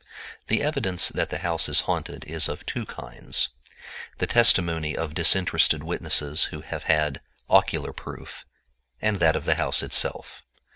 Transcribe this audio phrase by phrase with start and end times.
[0.47, 3.49] The evidence that the house is haunted is of two kinds;
[4.17, 8.43] the testimony of disinterested witnesses who have had ocular proof,
[8.99, 10.41] and that of the house itself.